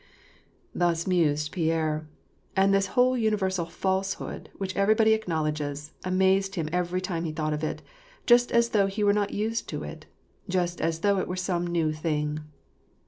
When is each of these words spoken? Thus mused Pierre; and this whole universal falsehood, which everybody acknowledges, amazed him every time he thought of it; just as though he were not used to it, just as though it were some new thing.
Thus 0.73 1.05
mused 1.05 1.51
Pierre; 1.51 2.07
and 2.55 2.73
this 2.73 2.87
whole 2.97 3.15
universal 3.15 3.67
falsehood, 3.67 4.49
which 4.57 4.75
everybody 4.75 5.13
acknowledges, 5.13 5.91
amazed 6.03 6.55
him 6.55 6.67
every 6.71 6.99
time 7.01 7.23
he 7.23 7.31
thought 7.31 7.53
of 7.53 7.63
it; 7.63 7.83
just 8.25 8.51
as 8.51 8.69
though 8.69 8.87
he 8.87 9.03
were 9.03 9.13
not 9.13 9.29
used 9.31 9.69
to 9.69 9.83
it, 9.83 10.07
just 10.49 10.81
as 10.81 11.01
though 11.01 11.19
it 11.19 11.27
were 11.27 11.35
some 11.35 11.67
new 11.67 11.93
thing. 11.93 12.39